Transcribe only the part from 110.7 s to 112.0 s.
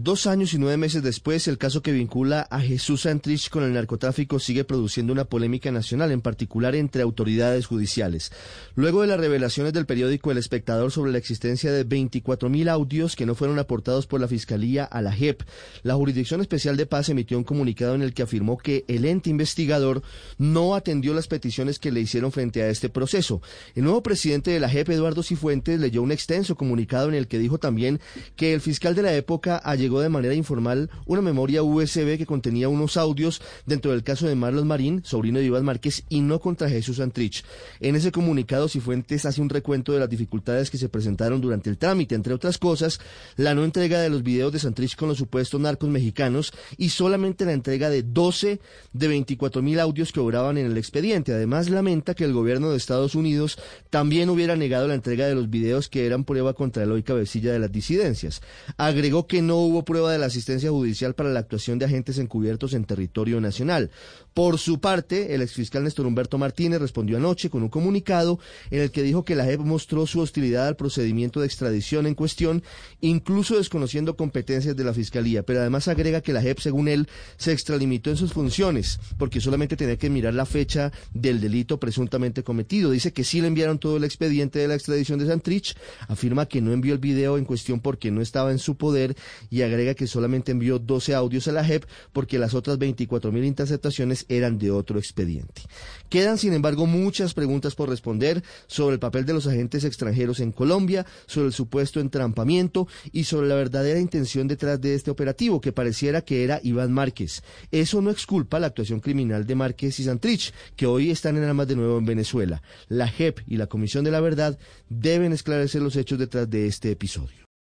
que hoy están en armas de nuevo